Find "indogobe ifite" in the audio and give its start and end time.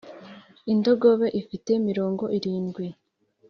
0.71-1.71